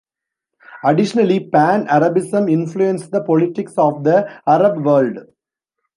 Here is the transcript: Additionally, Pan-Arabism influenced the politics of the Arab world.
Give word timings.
Additionally, 0.83 1.39
Pan-Arabism 1.47 2.49
influenced 2.51 3.11
the 3.11 3.21
politics 3.21 3.73
of 3.77 4.03
the 4.03 4.27
Arab 4.47 4.83
world. 4.83 5.19